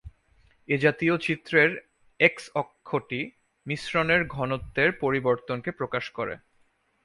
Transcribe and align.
এ 0.69 0.77
জাতীয় 0.77 1.17
চিত্রের 1.17 1.71
এক্স-অক্ষটি 2.19 3.21
মিশ্রণের 3.65 4.21
ঘনত্বের 4.27 4.89
পরিবর্তনকে 4.93 5.71
প্রকাশ 5.71 6.05
করে। 6.09 6.35